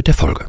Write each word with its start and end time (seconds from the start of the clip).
mit 0.00 0.06
der 0.06 0.14
Folge. 0.14 0.46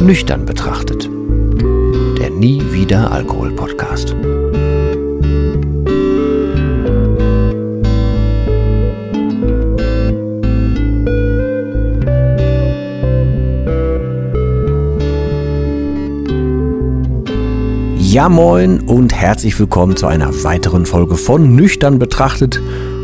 Nüchtern 0.00 0.46
betrachtet. 0.46 1.10
Der 2.20 2.30
Nie 2.30 2.62
wieder 2.70 3.10
Alkohol 3.10 3.50
Podcast. 3.56 4.14
Ja 17.98 18.28
moin 18.28 18.78
und 18.82 19.12
herzlich 19.12 19.58
willkommen 19.58 19.96
zu 19.96 20.06
einer 20.06 20.44
weiteren 20.44 20.86
Folge 20.86 21.16
von 21.16 21.56
Nüchtern 21.56 21.98
betrachtet 21.98 22.60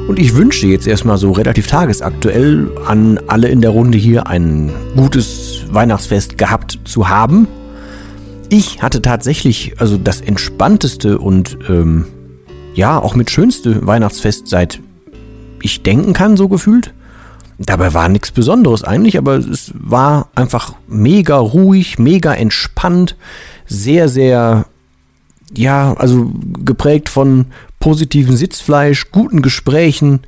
und 0.08 0.18
ich 0.18 0.34
wünsche 0.34 0.66
jetzt 0.66 0.86
erstmal 0.86 1.16
so 1.16 1.32
relativ 1.32 1.66
tagesaktuell 1.66 2.70
an 2.86 3.18
alle 3.26 3.48
in 3.48 3.60
der 3.60 3.70
Runde 3.70 3.96
hier 3.96 4.26
ein 4.26 4.70
gutes 4.96 5.64
Weihnachtsfest 5.70 6.36
gehabt 6.36 6.78
zu 6.84 7.08
haben. 7.08 7.48
Ich 8.50 8.82
hatte 8.82 9.00
tatsächlich 9.00 9.80
also 9.80 9.96
das 9.96 10.20
entspannteste 10.20 11.18
und 11.18 11.58
ähm, 11.68 12.06
ja 12.74 12.98
auch 13.00 13.14
mit 13.14 13.30
schönste 13.30 13.86
Weihnachtsfest 13.86 14.48
seit 14.48 14.80
ich 15.62 15.82
denken 15.82 16.12
kann, 16.12 16.36
so 16.36 16.48
gefühlt. 16.48 16.92
Dabei 17.58 17.94
war 17.94 18.08
nichts 18.08 18.32
Besonderes 18.32 18.84
eigentlich, 18.84 19.16
aber 19.16 19.36
es 19.36 19.72
war 19.74 20.28
einfach 20.34 20.74
mega 20.88 21.36
ruhig, 21.36 21.98
mega 21.98 22.34
entspannt, 22.34 23.16
sehr, 23.66 24.08
sehr, 24.08 24.66
ja, 25.56 25.94
also 25.94 26.30
geprägt 26.64 27.08
von 27.08 27.46
positiven 27.84 28.34
Sitzfleisch, 28.34 29.10
guten 29.12 29.42
Gesprächen, 29.42 30.20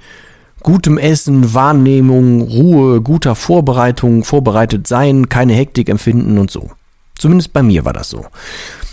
gutem 0.62 0.98
Essen, 0.98 1.54
Wahrnehmung, 1.54 2.42
Ruhe, 2.42 3.00
guter 3.00 3.34
Vorbereitung, 3.34 4.24
vorbereitet 4.24 4.86
sein, 4.86 5.30
keine 5.30 5.54
Hektik 5.54 5.88
empfinden 5.88 6.36
und 6.36 6.50
so. 6.50 6.72
Zumindest 7.16 7.54
bei 7.54 7.62
mir 7.62 7.86
war 7.86 7.94
das 7.94 8.10
so. 8.10 8.26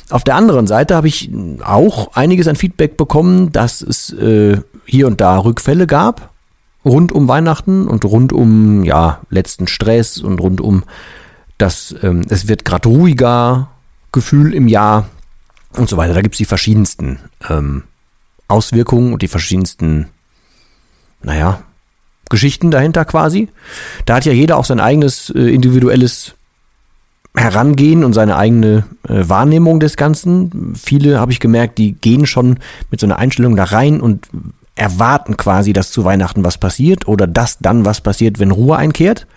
Auf 0.09 0.23
der 0.23 0.35
anderen 0.35 0.65
Seite 0.65 0.95
habe 0.95 1.09
ich 1.09 1.29
auch 1.61 2.15
einiges 2.15 2.47
an 2.47 2.55
Feedback 2.55 2.95
bekommen, 2.95 3.51
dass 3.51 3.81
es 3.81 4.13
äh, 4.13 4.61
hier 4.85 5.07
und 5.07 5.19
da 5.19 5.39
Rückfälle 5.39 5.85
gab, 5.85 6.29
rund 6.85 7.11
um 7.11 7.27
Weihnachten 7.27 7.85
und 7.85 8.05
rund 8.05 8.31
um 8.31 8.85
ja 8.85 9.19
letzten 9.29 9.67
Stress 9.67 10.19
und 10.19 10.39
rund 10.39 10.61
um 10.61 10.85
das, 11.57 11.93
ähm, 12.01 12.21
es 12.29 12.47
wird 12.47 12.63
gerade 12.63 12.87
ruhiger 12.87 13.71
Gefühl 14.13 14.53
im 14.53 14.69
Jahr 14.69 15.09
und 15.75 15.89
so 15.89 15.97
weiter. 15.97 16.13
Da 16.13 16.21
gibt 16.21 16.35
es 16.35 16.37
die 16.37 16.45
verschiedensten 16.45 17.19
ähm, 17.49 17.83
Auswirkungen 18.53 19.13
und 19.13 19.21
die 19.21 19.27
verschiedensten, 19.27 20.07
naja, 21.21 21.63
Geschichten 22.29 22.71
dahinter 22.71 23.05
quasi. 23.05 23.49
Da 24.05 24.15
hat 24.15 24.25
ja 24.25 24.31
jeder 24.31 24.57
auch 24.57 24.65
sein 24.65 24.79
eigenes 24.79 25.29
äh, 25.29 25.53
individuelles 25.53 26.35
Herangehen 27.35 28.03
und 28.03 28.13
seine 28.13 28.37
eigene 28.37 28.85
äh, 29.07 29.27
Wahrnehmung 29.27 29.79
des 29.79 29.97
Ganzen. 29.97 30.75
Viele 30.75 31.19
habe 31.19 31.31
ich 31.31 31.39
gemerkt, 31.39 31.79
die 31.79 31.93
gehen 31.93 32.25
schon 32.27 32.59
mit 32.91 32.99
so 32.99 33.07
einer 33.07 33.17
Einstellung 33.17 33.55
da 33.55 33.65
rein 33.65 34.01
und 34.01 34.29
erwarten 34.75 35.35
quasi, 35.37 35.73
dass 35.73 35.91
zu 35.91 36.05
Weihnachten 36.05 36.43
was 36.43 36.57
passiert 36.57 37.07
oder 37.07 37.27
dass 37.27 37.59
dann 37.59 37.85
was 37.85 38.01
passiert, 38.01 38.39
wenn 38.39 38.51
Ruhe 38.51 38.77
einkehrt. 38.77 39.27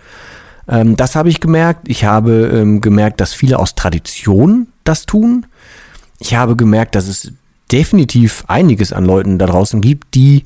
Ähm, 0.67 0.95
das 0.95 1.15
habe 1.15 1.29
ich 1.29 1.39
gemerkt. 1.39 1.87
Ich 1.89 2.05
habe 2.05 2.51
ähm, 2.53 2.81
gemerkt, 2.81 3.19
dass 3.19 3.33
viele 3.33 3.59
aus 3.59 3.75
Tradition 3.75 4.67
das 4.83 5.05
tun. 5.05 5.45
Ich 6.19 6.35
habe 6.35 6.55
gemerkt, 6.55 6.95
dass 6.95 7.07
es 7.07 7.31
definitiv 7.71 8.43
einiges 8.47 8.93
an 8.93 9.05
Leuten 9.05 9.37
da 9.37 9.45
draußen 9.45 9.81
gibt, 9.81 10.15
die 10.15 10.43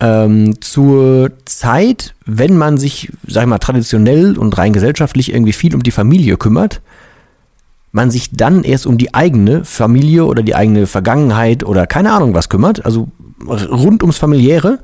ähm, 0.00 0.60
zur 0.60 1.30
Zeit, 1.44 2.14
wenn 2.26 2.56
man 2.56 2.76
sich, 2.76 3.12
sag 3.26 3.44
ich 3.44 3.48
mal, 3.48 3.58
traditionell 3.58 4.36
und 4.36 4.56
rein 4.58 4.72
gesellschaftlich 4.72 5.32
irgendwie 5.32 5.52
viel 5.52 5.74
um 5.74 5.82
die 5.82 5.90
Familie 5.90 6.36
kümmert, 6.36 6.82
man 7.92 8.10
sich 8.10 8.30
dann 8.32 8.62
erst 8.62 8.86
um 8.86 8.98
die 8.98 9.14
eigene 9.14 9.64
Familie 9.64 10.26
oder 10.26 10.42
die 10.42 10.54
eigene 10.54 10.86
Vergangenheit 10.86 11.64
oder 11.64 11.86
keine 11.86 12.12
Ahnung 12.12 12.34
was 12.34 12.50
kümmert, 12.50 12.84
also 12.84 13.08
rund 13.48 14.02
ums 14.02 14.18
Familiäre, 14.18 14.80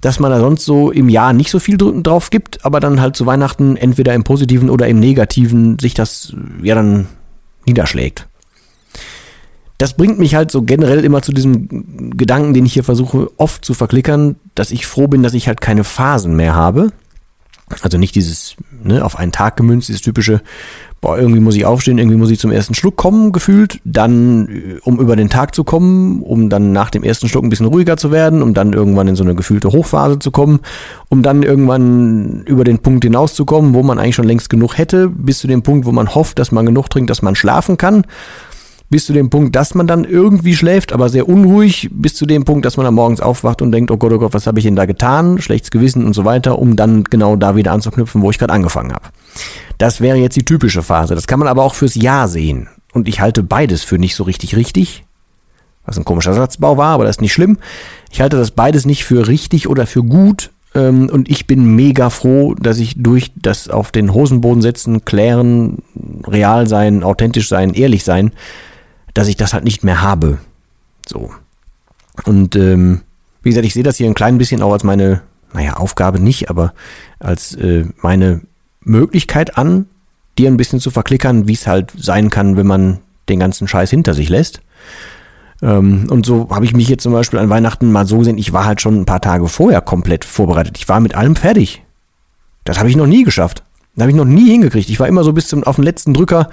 dass 0.00 0.18
man 0.18 0.30
da 0.30 0.38
sonst 0.38 0.64
so 0.64 0.90
im 0.90 1.08
Jahr 1.08 1.32
nicht 1.32 1.50
so 1.50 1.58
viel 1.58 1.76
drauf 1.76 2.30
gibt, 2.30 2.64
aber 2.64 2.80
dann 2.80 3.00
halt 3.00 3.16
zu 3.16 3.26
Weihnachten 3.26 3.76
entweder 3.76 4.14
im 4.14 4.24
Positiven 4.24 4.70
oder 4.70 4.86
im 4.86 4.98
Negativen 4.98 5.78
sich 5.78 5.92
das 5.92 6.34
ja 6.62 6.74
dann 6.74 7.06
niederschlägt 7.66 8.27
das 9.78 9.94
bringt 9.94 10.18
mich 10.18 10.34
halt 10.34 10.50
so 10.50 10.62
generell 10.62 11.04
immer 11.04 11.22
zu 11.22 11.32
diesem 11.32 12.16
Gedanken, 12.16 12.52
den 12.52 12.66
ich 12.66 12.72
hier 12.72 12.84
versuche 12.84 13.30
oft 13.36 13.64
zu 13.64 13.74
verklickern, 13.74 14.34
dass 14.56 14.72
ich 14.72 14.86
froh 14.86 15.06
bin, 15.06 15.22
dass 15.22 15.34
ich 15.34 15.46
halt 15.46 15.60
keine 15.60 15.84
Phasen 15.84 16.34
mehr 16.34 16.54
habe. 16.54 16.88
Also 17.82 17.96
nicht 17.96 18.14
dieses 18.14 18.56
ne, 18.82 19.04
auf 19.04 19.18
einen 19.18 19.30
Tag 19.30 19.56
gemünzt, 19.56 19.88
dieses 19.88 20.00
typische, 20.00 20.40
boah, 21.00 21.18
irgendwie 21.18 21.38
muss 21.38 21.54
ich 21.54 21.66
aufstehen, 21.66 21.98
irgendwie 21.98 22.16
muss 22.16 22.30
ich 22.30 22.40
zum 22.40 22.50
ersten 22.50 22.74
Schluck 22.74 22.96
kommen, 22.96 23.30
gefühlt, 23.30 23.80
dann, 23.84 24.48
äh, 24.48 24.78
um 24.82 24.98
über 24.98 25.16
den 25.16 25.28
Tag 25.28 25.54
zu 25.54 25.64
kommen, 25.64 26.22
um 26.22 26.48
dann 26.48 26.72
nach 26.72 26.90
dem 26.90 27.04
ersten 27.04 27.28
Schluck 27.28 27.44
ein 27.44 27.50
bisschen 27.50 27.66
ruhiger 27.66 27.98
zu 27.98 28.10
werden, 28.10 28.42
um 28.42 28.54
dann 28.54 28.72
irgendwann 28.72 29.06
in 29.06 29.16
so 29.16 29.22
eine 29.22 29.34
gefühlte 29.34 29.70
Hochphase 29.70 30.18
zu 30.18 30.30
kommen, 30.30 30.60
um 31.08 31.22
dann 31.22 31.42
irgendwann 31.42 32.42
über 32.46 32.64
den 32.64 32.78
Punkt 32.78 33.04
hinauszukommen, 33.04 33.74
wo 33.74 33.82
man 33.82 33.98
eigentlich 33.98 34.16
schon 34.16 34.26
längst 34.26 34.50
genug 34.50 34.78
hätte, 34.78 35.08
bis 35.08 35.38
zu 35.38 35.46
dem 35.46 35.62
Punkt, 35.62 35.86
wo 35.86 35.92
man 35.92 36.14
hofft, 36.14 36.38
dass 36.38 36.50
man 36.50 36.66
genug 36.66 36.88
trinkt, 36.88 37.10
dass 37.10 37.22
man 37.22 37.36
schlafen 37.36 37.76
kann 37.76 38.04
bis 38.90 39.06
zu 39.06 39.12
dem 39.12 39.28
Punkt, 39.28 39.54
dass 39.54 39.74
man 39.74 39.86
dann 39.86 40.04
irgendwie 40.04 40.56
schläft, 40.56 40.92
aber 40.92 41.08
sehr 41.08 41.28
unruhig, 41.28 41.90
bis 41.92 42.14
zu 42.14 42.24
dem 42.24 42.44
Punkt, 42.44 42.64
dass 42.64 42.76
man 42.76 42.84
dann 42.84 42.94
morgens 42.94 43.20
aufwacht 43.20 43.60
und 43.60 43.72
denkt, 43.72 43.90
oh 43.90 43.98
Gott, 43.98 44.12
oh 44.12 44.18
Gott, 44.18 44.32
was 44.32 44.46
habe 44.46 44.58
ich 44.58 44.64
denn 44.64 44.76
da 44.76 44.86
getan? 44.86 45.40
Schlechtes 45.40 45.70
Gewissen 45.70 46.06
und 46.06 46.14
so 46.14 46.24
weiter, 46.24 46.58
um 46.58 46.76
dann 46.76 47.04
genau 47.04 47.36
da 47.36 47.54
wieder 47.54 47.72
anzuknüpfen, 47.72 48.22
wo 48.22 48.30
ich 48.30 48.38
gerade 48.38 48.52
angefangen 48.52 48.92
habe. 48.92 49.08
Das 49.76 50.00
wäre 50.00 50.16
jetzt 50.16 50.36
die 50.36 50.44
typische 50.44 50.82
Phase. 50.82 51.14
Das 51.14 51.26
kann 51.26 51.38
man 51.38 51.48
aber 51.48 51.62
auch 51.62 51.74
fürs 51.74 51.94
Jahr 51.94 52.28
sehen. 52.28 52.68
Und 52.92 53.08
ich 53.08 53.20
halte 53.20 53.42
beides 53.42 53.82
für 53.84 53.98
nicht 53.98 54.14
so 54.14 54.24
richtig 54.24 54.56
richtig. 54.56 55.04
Was 55.84 55.98
ein 55.98 56.04
komischer 56.04 56.34
Satzbau 56.34 56.76
war, 56.76 56.94
aber 56.94 57.04
das 57.04 57.16
ist 57.16 57.20
nicht 57.22 57.32
schlimm. 57.32 57.58
Ich 58.10 58.20
halte 58.20 58.36
das 58.36 58.50
beides 58.50 58.86
nicht 58.86 59.04
für 59.04 59.28
richtig 59.28 59.68
oder 59.68 59.86
für 59.86 60.02
gut. 60.02 60.50
Ähm, 60.74 61.08
und 61.10 61.30
ich 61.30 61.46
bin 61.46 61.76
mega 61.76 62.10
froh, 62.10 62.54
dass 62.54 62.78
ich 62.78 62.94
durch 63.02 63.32
das 63.36 63.68
auf 63.68 63.90
den 63.90 64.12
Hosenboden 64.12 64.62
setzen, 64.62 65.04
klären, 65.04 65.78
real 66.26 66.66
sein, 66.66 67.02
authentisch 67.02 67.48
sein, 67.48 67.74
ehrlich 67.74 68.04
sein, 68.04 68.32
dass 69.18 69.26
ich 69.26 69.36
das 69.36 69.52
halt 69.52 69.64
nicht 69.64 69.82
mehr 69.82 70.00
habe. 70.00 70.38
So. 71.04 71.32
Und 72.24 72.54
ähm, 72.54 73.00
wie 73.42 73.48
gesagt, 73.48 73.66
ich 73.66 73.74
sehe 73.74 73.82
das 73.82 73.96
hier 73.96 74.06
ein 74.06 74.14
klein 74.14 74.38
bisschen 74.38 74.62
auch 74.62 74.72
als 74.72 74.84
meine, 74.84 75.22
naja, 75.52 75.72
Aufgabe 75.72 76.20
nicht, 76.20 76.50
aber 76.50 76.72
als 77.18 77.56
äh, 77.56 77.86
meine 78.00 78.42
Möglichkeit 78.80 79.58
an, 79.58 79.86
dir 80.38 80.48
ein 80.48 80.56
bisschen 80.56 80.78
zu 80.78 80.92
verklickern, 80.92 81.48
wie 81.48 81.54
es 81.54 81.66
halt 81.66 81.92
sein 81.96 82.30
kann, 82.30 82.56
wenn 82.56 82.68
man 82.68 83.00
den 83.28 83.40
ganzen 83.40 83.66
Scheiß 83.66 83.90
hinter 83.90 84.14
sich 84.14 84.28
lässt. 84.28 84.60
Ähm, 85.62 86.06
und 86.08 86.24
so 86.24 86.48
habe 86.50 86.64
ich 86.64 86.72
mich 86.72 86.88
jetzt 86.88 87.02
zum 87.02 87.12
Beispiel 87.12 87.40
an 87.40 87.50
Weihnachten 87.50 87.90
mal 87.90 88.06
so 88.06 88.18
gesehen, 88.18 88.38
ich 88.38 88.52
war 88.52 88.66
halt 88.66 88.80
schon 88.80 89.00
ein 89.00 89.06
paar 89.06 89.20
Tage 89.20 89.48
vorher 89.48 89.80
komplett 89.80 90.24
vorbereitet. 90.24 90.78
Ich 90.78 90.88
war 90.88 91.00
mit 91.00 91.16
allem 91.16 91.34
fertig. 91.34 91.82
Das 92.62 92.78
habe 92.78 92.88
ich 92.88 92.94
noch 92.94 93.08
nie 93.08 93.24
geschafft. 93.24 93.64
Das 93.96 94.02
habe 94.02 94.12
ich 94.12 94.16
noch 94.16 94.24
nie 94.26 94.48
hingekriegt. 94.48 94.88
Ich 94.88 95.00
war 95.00 95.08
immer 95.08 95.24
so 95.24 95.32
bis 95.32 95.48
zum 95.48 95.64
auf 95.64 95.74
den 95.74 95.84
letzten 95.84 96.14
Drücker 96.14 96.50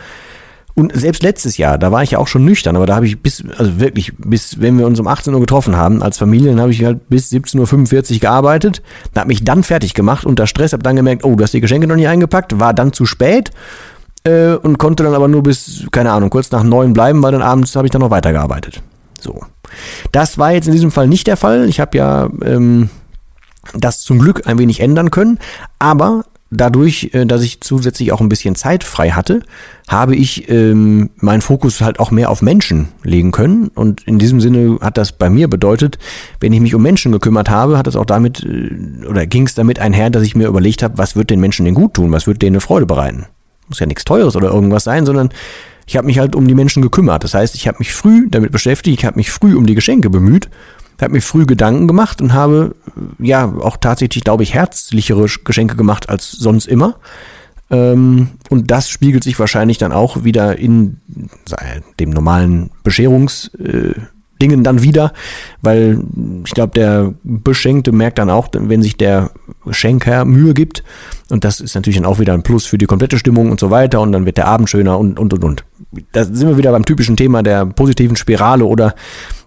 und 0.76 0.94
selbst 0.94 1.24
letztes 1.24 1.58
Jahr, 1.58 1.78
da 1.78 1.94
war 1.94 2.04
ich 2.04 2.12
ja 2.12 2.20
auch 2.20 2.28
schon 2.28 2.44
nüchtern, 2.44 2.76
aber 2.76 2.86
da 2.86 2.96
habe 2.96 3.08
ich 3.08 3.22
bis, 3.22 3.44
also 3.58 3.80
wirklich, 3.80 4.12
bis, 4.18 4.60
wenn 4.60 4.78
wir 4.78 4.86
uns 4.86 5.00
um 5.00 5.08
18 5.08 5.34
Uhr 5.34 5.40
getroffen 5.40 5.78
haben, 5.78 6.04
als 6.04 6.18
Familie, 6.18 6.52
dann 6.52 6.60
habe 6.60 6.72
ich 6.72 6.84
halt 6.84 7.08
bis 7.08 7.32
17.45 7.32 8.16
Uhr 8.16 8.20
gearbeitet, 8.20 8.82
habe 9.16 9.30
mich 9.30 9.46
dann 9.46 9.64
fertig 9.64 9.94
gemacht, 9.94 10.26
unter 10.26 10.48
Stress, 10.48 10.74
habe 10.74 10.84
dann 10.84 10.98
gemerkt, 10.98 11.24
oh, 11.24 11.36
du 11.36 11.44
hast 11.44 11.54
die 11.54 11.62
Geschenke 11.62 11.88
noch 11.88 11.96
nicht 11.96 12.10
eingepackt, 12.10 12.60
war 12.60 12.74
dann 12.74 12.92
zu 12.92 13.06
spät 13.06 13.52
äh, 14.26 14.56
und 14.56 14.78
konnte 14.78 15.04
dann 15.04 15.14
aber 15.14 15.30
nur 15.30 15.44
bis, 15.44 15.88
keine 15.92 16.12
Ahnung, 16.12 16.30
kurz 16.30 16.52
nach 16.52 16.64
neun 16.64 16.92
bleiben, 16.92 17.24
weil 17.24 17.32
dann 17.32 17.42
abends 17.42 17.74
habe 17.78 17.88
ich 17.88 17.92
dann 17.92 18.02
noch 18.02 18.12
weitergearbeitet. 18.12 18.82
So. 19.22 19.46
Das 20.12 20.38
war 20.38 20.52
jetzt 20.52 20.68
in 20.68 20.74
diesem 20.74 20.92
Fall 20.92 21.08
nicht 21.08 21.28
der 21.28 21.38
Fall. 21.38 21.70
Ich 21.70 21.80
habe 21.80 21.98
ja 21.98 22.30
ähm, 22.44 22.90
das 23.74 24.02
zum 24.02 24.20
Glück 24.20 24.46
ein 24.46 24.58
wenig 24.58 24.82
ändern 24.82 25.10
können, 25.10 25.40
aber 25.80 26.26
dadurch, 26.56 27.12
äh, 27.14 27.26
dass 27.26 27.42
ich 27.42 27.62
zusätzlich 27.62 28.12
auch 28.12 28.22
ein 28.22 28.30
bisschen 28.30 28.56
Zeit 28.56 28.84
frei 28.84 29.12
hatte, 29.12 29.42
habe 29.88 30.16
ich 30.16 30.50
ähm, 30.50 31.12
meinen 31.18 31.42
Fokus 31.42 31.82
halt 31.82 32.00
auch 32.00 32.12
mehr 32.12 32.30
auf 32.30 32.42
Menschen 32.42 32.90
legen 33.04 33.32
können. 33.32 33.70
Und 33.70 34.08
in 34.08 34.18
diesem 34.18 34.42
Sinne 34.42 34.80
hat 34.82 34.98
das 34.98 35.12
bei 35.12 35.30
mir 35.30 35.48
bedeutet, 35.48 35.98
wenn 36.40 36.54
ich 36.54 36.62
mich 36.62 36.74
um 36.74 36.82
Menschen 36.82 37.12
gekümmert 37.12 37.50
habe, 37.50 37.78
hat 37.78 37.88
es 37.88 37.96
auch 37.96 38.06
damit 38.06 38.44
äh, 38.44 39.06
oder 39.06 39.26
ging 39.26 39.46
es 39.46 39.56
damit 39.56 39.80
einher, 39.80 40.10
dass 40.10 40.24
ich 40.24 40.36
mir 40.36 40.48
überlegt 40.48 40.84
habe, 40.84 40.98
was 40.98 41.16
wird 41.16 41.30
den 41.30 41.40
Menschen 41.40 41.66
denn 41.66 41.76
gut 41.76 41.94
tun, 41.94 42.12
was 42.12 42.28
wird 42.28 42.42
denen 42.42 42.56
eine 42.56 42.62
Freude 42.62 42.86
bereiten. 42.86 43.26
Muss 43.68 43.80
ja 43.80 43.86
nichts 43.86 44.06
Teures 44.06 44.36
oder 44.36 44.50
irgendwas 44.50 44.84
sein, 44.84 45.06
sondern 45.06 45.30
ich 45.88 45.98
habe 45.98 46.08
mich 46.08 46.18
halt 46.18 46.36
um 46.36 46.48
die 46.48 46.56
Menschen 46.56 46.82
gekümmert. 46.82 47.24
Das 47.24 47.34
heißt, 47.34 47.56
ich 47.56 47.68
habe 47.68 47.78
mich 47.80 47.94
früh 47.94 48.28
damit 48.30 48.52
beschäftigt, 48.52 49.00
ich 49.00 49.06
habe 49.06 49.18
mich 49.18 49.32
früh 49.32 49.56
um 49.56 49.66
die 49.66 49.76
Geschenke 49.76 50.10
bemüht 50.10 50.50
habe 51.02 51.14
mir 51.14 51.22
früh 51.22 51.46
Gedanken 51.46 51.88
gemacht 51.88 52.22
und 52.22 52.34
habe 52.34 52.76
ja 53.20 53.46
auch 53.46 53.78
tatsächlich, 53.78 54.24
glaube 54.24 54.44
ich, 54.44 54.54
herzlichere 54.54 55.28
Geschenke 55.44 55.76
gemacht 55.76 56.10
als 56.10 56.32
sonst 56.32 56.68
immer. 56.68 56.96
Ähm, 57.70 58.30
und 58.50 58.72
das 58.72 58.90
spiegelt 58.90 59.24
sich 59.24 59.40
wahrscheinlich 59.40 59.78
dann 59.78 59.92
auch 59.92 60.24
wieder 60.24 60.58
in 60.58 60.98
dem 62.00 62.12
normalen 62.12 62.70
Bescherungsdingen 62.84 64.06
äh, 64.40 64.64
dann 64.64 64.84
wieder, 64.84 65.14
weil 65.62 66.00
ich 66.46 66.52
glaube, 66.52 66.74
der 66.74 67.14
Beschenkte 67.24 67.92
merkt 67.92 68.20
dann 68.20 68.30
auch, 68.30 68.50
wenn 68.54 68.84
sich 68.84 68.98
der 68.98 69.32
Schenker 69.72 70.26
Mühe 70.26 70.54
gibt. 70.54 70.84
Und 71.30 71.44
das 71.44 71.60
ist 71.60 71.74
natürlich 71.74 71.98
dann 71.98 72.06
auch 72.06 72.20
wieder 72.20 72.34
ein 72.34 72.44
Plus 72.44 72.68
für 72.68 72.78
die 72.78 72.86
komplette 72.86 73.18
Stimmung 73.18 73.50
und 73.50 73.60
so 73.60 73.72
weiter. 73.72 74.00
Und 74.02 74.12
dann 74.12 74.28
wird 74.28 74.38
der 74.38 74.48
Abend 74.48 74.70
schöner 74.70 75.00
und, 75.00 75.20
und, 75.20 75.34
und, 75.34 75.44
und. 75.44 75.66
Da 76.12 76.24
sind 76.24 76.48
wir 76.48 76.58
wieder 76.58 76.72
beim 76.72 76.86
typischen 76.86 77.18
Thema 77.18 77.42
der 77.42 77.66
positiven 77.66 78.16
Spirale 78.16 78.66
oder 78.66 78.94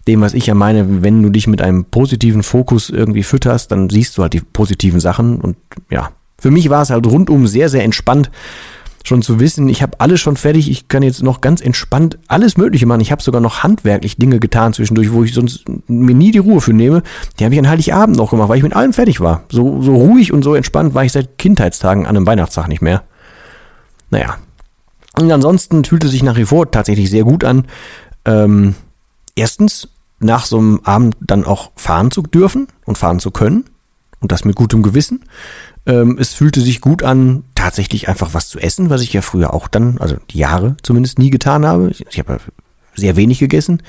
dem, 0.09 0.21
was 0.21 0.35
ich 0.35 0.47
ja 0.47 0.55
meine, 0.55 1.03
wenn 1.03 1.23
du 1.23 1.31
dich 1.31 1.47
mit 1.47 1.63
einem 1.63 1.85
positiven 1.85 2.43
Fokus 2.43 2.91
irgendwie 2.91 3.23
fütterst, 3.23 3.71
dann 3.71 3.91
siehst 3.91 4.19
du 4.19 4.23
halt 4.23 4.33
die 4.33 4.41
positiven 4.41 5.01
Sachen. 5.01 5.41
Und 5.41 5.57
ja, 5.91 6.11
für 6.39 6.51
mich 6.51 6.71
war 6.71 6.83
es 6.83 6.91
halt 6.91 7.07
rundum 7.07 7.47
sehr, 7.47 7.69
sehr 7.69 7.85
entspannt, 7.85 8.31
schon 9.05 9.23
zu 9.23 9.41
wissen, 9.41 9.69
ich 9.69 9.83
habe 9.83 10.01
alles 10.01 10.21
schon 10.21 10.37
fertig, 10.37 10.71
ich 10.71 10.89
kann 10.89 11.03
jetzt 11.03 11.23
noch 11.23 11.41
ganz 11.41 11.61
entspannt 11.61 12.19
alles 12.29 12.57
Mögliche 12.57 12.87
machen. 12.87 13.01
Ich 13.01 13.11
habe 13.11 13.23
sogar 13.23 13.41
noch 13.41 13.63
handwerklich 13.63 14.17
Dinge 14.17 14.39
getan 14.39 14.73
zwischendurch, 14.73 15.13
wo 15.13 15.25
ich 15.25 15.33
sonst 15.33 15.65
mir 15.89 16.15
nie 16.15 16.31
die 16.31 16.39
Ruhe 16.39 16.61
für 16.61 16.73
nehme. 16.73 17.03
Die 17.39 17.45
habe 17.45 17.55
ich 17.55 17.61
an 17.61 17.69
Heiligabend 17.69 18.17
noch 18.17 18.31
gemacht, 18.31 18.49
weil 18.49 18.59
ich 18.59 18.63
mit 18.63 18.77
allem 18.77 18.93
fertig 18.93 19.21
war. 19.21 19.45
So, 19.51 19.83
so 19.83 19.95
ruhig 19.95 20.33
und 20.33 20.43
so 20.43 20.55
entspannt 20.55 20.95
war 20.95 21.05
ich 21.05 21.13
seit 21.13 21.39
Kindheitstagen 21.39 22.07
an 22.07 22.17
einem 22.17 22.27
Weihnachtstag 22.27 22.69
nicht 22.69 22.83
mehr. 22.83 23.03
Naja. 24.11 24.37
Und 25.17 25.33
ansonsten 25.33 25.85
fühlte 25.85 26.09
sich 26.09 26.23
nach 26.23 26.37
wie 26.37 26.45
vor 26.45 26.71
tatsächlich 26.71 27.11
sehr 27.11 27.25
gut 27.25 27.45
an. 27.45 27.67
Ähm, 28.25 28.75
erstens 29.35 29.89
nach 30.21 30.45
so 30.45 30.59
einem 30.59 30.81
Abend 30.85 31.17
dann 31.21 31.45
auch 31.45 31.71
fahren 31.77 32.11
zu 32.11 32.23
dürfen 32.23 32.69
und 32.85 32.99
fahren 32.99 33.21
zu 33.21 33.31
können 33.31 33.65
und 34.21 34.33
das 34.33 34.45
mit 34.45 34.57
gutem 34.57 34.83
Gewissen. 34.83 35.25
Ähm, 35.87 36.19
es 36.21 36.35
fühlte 36.35 36.61
sich 36.61 36.81
gut 36.81 37.03
an, 37.03 37.45
tatsächlich 37.55 38.09
einfach 38.09 38.35
was 38.35 38.49
zu 38.49 38.59
essen, 38.59 38.91
was 38.91 39.03
ich 39.03 39.13
ja 39.13 39.23
früher 39.23 39.55
auch 39.55 39.69
dann, 39.69 39.99
also 39.99 40.17
die 40.31 40.39
Jahre 40.39 40.77
zumindest 40.83 41.19
nie 41.19 41.31
getan 41.31 41.65
habe. 41.65 41.91
Ich, 41.91 42.05
ich 42.11 42.19
habe 42.19 42.35
ja 42.35 42.39
sehr 42.95 43.17
wenig 43.17 43.39
gegessen. 43.39 43.83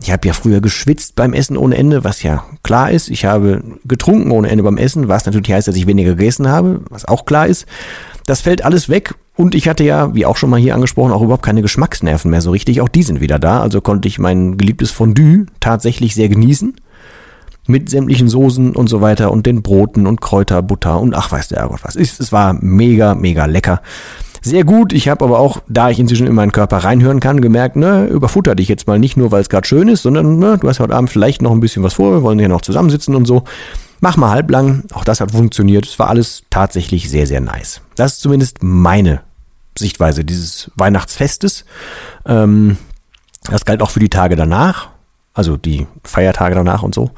Ich 0.00 0.12
habe 0.12 0.26
ja 0.26 0.32
früher 0.32 0.60
geschwitzt 0.60 1.16
beim 1.16 1.32
Essen 1.32 1.56
ohne 1.56 1.76
Ende, 1.76 2.04
was 2.04 2.22
ja 2.22 2.44
klar 2.62 2.90
ist. 2.90 3.10
Ich 3.10 3.24
habe 3.24 3.62
getrunken 3.84 4.30
ohne 4.30 4.48
Ende 4.48 4.62
beim 4.62 4.78
Essen, 4.78 5.08
was 5.08 5.26
natürlich 5.26 5.50
heißt, 5.50 5.66
dass 5.66 5.76
ich 5.76 5.86
weniger 5.86 6.14
gegessen 6.14 6.48
habe, 6.48 6.82
was 6.88 7.04
auch 7.04 7.24
klar 7.24 7.48
ist. 7.48 7.66
Das 8.24 8.40
fällt 8.40 8.64
alles 8.64 8.88
weg 8.88 9.14
und 9.38 9.54
ich 9.54 9.68
hatte 9.68 9.84
ja, 9.84 10.16
wie 10.16 10.26
auch 10.26 10.36
schon 10.36 10.50
mal 10.50 10.58
hier 10.58 10.74
angesprochen, 10.74 11.12
auch 11.12 11.22
überhaupt 11.22 11.44
keine 11.44 11.62
Geschmacksnerven 11.62 12.28
mehr 12.28 12.40
so 12.40 12.50
richtig. 12.50 12.80
Auch 12.80 12.88
die 12.88 13.04
sind 13.04 13.20
wieder 13.20 13.38
da. 13.38 13.60
Also 13.60 13.80
konnte 13.80 14.08
ich 14.08 14.18
mein 14.18 14.58
geliebtes 14.58 14.90
Fondue 14.90 15.46
tatsächlich 15.60 16.16
sehr 16.16 16.28
genießen. 16.28 16.74
Mit 17.68 17.88
sämtlichen 17.88 18.28
Soßen 18.28 18.74
und 18.74 18.88
so 18.88 19.00
weiter 19.00 19.30
und 19.30 19.46
den 19.46 19.62
Broten 19.62 20.08
und 20.08 20.20
Kräuter, 20.20 20.60
Butter 20.60 21.00
und 21.00 21.14
ach 21.14 21.30
weiß 21.30 21.48
der 21.48 21.68
Gott 21.68 21.84
was. 21.84 21.94
Es 21.94 22.32
war 22.32 22.52
mega, 22.52 23.14
mega 23.14 23.44
lecker. 23.44 23.80
Sehr 24.42 24.64
gut. 24.64 24.92
Ich 24.92 25.08
habe 25.08 25.24
aber 25.24 25.38
auch, 25.38 25.62
da 25.68 25.88
ich 25.88 26.00
inzwischen 26.00 26.26
in 26.26 26.34
meinen 26.34 26.50
Körper 26.50 26.78
reinhören 26.78 27.20
kann, 27.20 27.40
gemerkt, 27.40 27.76
ne, 27.76 28.06
überfutter 28.06 28.56
dich 28.56 28.66
jetzt 28.66 28.88
mal 28.88 28.98
nicht 28.98 29.16
nur, 29.16 29.30
weil 29.30 29.42
es 29.42 29.48
gerade 29.48 29.68
schön 29.68 29.86
ist, 29.86 30.02
sondern 30.02 30.40
ne, 30.40 30.58
du 30.58 30.68
hast 30.68 30.80
heute 30.80 30.96
Abend 30.96 31.10
vielleicht 31.10 31.42
noch 31.42 31.52
ein 31.52 31.60
bisschen 31.60 31.84
was 31.84 31.94
vor, 31.94 32.10
wir 32.12 32.22
wollen 32.24 32.40
hier 32.40 32.48
noch 32.48 32.62
zusammensitzen 32.62 33.14
und 33.14 33.26
so. 33.26 33.44
Mach 34.00 34.16
mal 34.16 34.30
halblang. 34.30 34.82
Auch 34.94 35.04
das 35.04 35.20
hat 35.20 35.30
funktioniert. 35.30 35.86
Es 35.86 35.98
war 36.00 36.08
alles 36.08 36.42
tatsächlich 36.50 37.08
sehr, 37.08 37.28
sehr 37.28 37.40
nice. 37.40 37.82
Das 37.94 38.14
ist 38.14 38.20
zumindest 38.20 38.64
meine 38.64 39.27
Sichtweise 39.76 40.24
dieses 40.24 40.70
Weihnachtsfestes. 40.76 41.64
Ähm, 42.26 42.78
das 43.50 43.64
galt 43.64 43.82
auch 43.82 43.90
für 43.90 44.00
die 44.00 44.08
Tage 44.08 44.36
danach, 44.36 44.88
also 45.34 45.56
die 45.56 45.86
Feiertage 46.04 46.54
danach 46.54 46.82
und 46.82 46.94
so. 46.94 47.10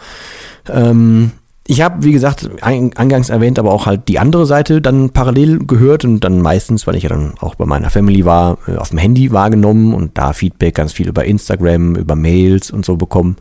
Ähm, 0.69 1.33
ich 1.71 1.83
habe, 1.83 2.03
wie 2.03 2.11
gesagt, 2.11 2.51
eingangs 2.63 3.29
erwähnt, 3.31 3.57
aber 3.61 3.71
auch 3.71 3.87
halt 3.87 4.09
die 4.09 4.19
andere 4.19 4.45
Seite 4.45 4.83
dann 4.83 5.11
parallel 5.11 5.61
gehört 5.61 6.05
und 6.05 6.19
dann 6.19 6.43
meistens, 6.43 6.85
weil 6.89 6.97
ich 6.97 7.05
ja 7.05 7.09
dann 7.09 7.35
auch 7.39 7.55
bei 7.55 7.65
meiner 7.65 7.91
Family 7.91 8.25
war, 8.25 8.59
äh, 8.67 8.75
auf 8.75 8.89
dem 8.89 8.99
Handy 8.99 9.31
wahrgenommen 9.31 9.95
und 9.95 10.19
da 10.19 10.33
Feedback 10.33 10.75
ganz 10.75 10.93
viel 10.93 11.07
über 11.09 11.25
Instagram, 11.25 11.95
über 11.95 12.17
Mails 12.17 12.73
und 12.73 12.85
so 12.85 12.97
bekommen, 12.97 13.37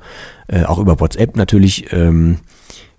äh, 0.47 0.63
auch 0.63 0.77
über 0.77 0.99
WhatsApp 0.99 1.37
natürlich, 1.37 1.91
ähm, 1.91 2.37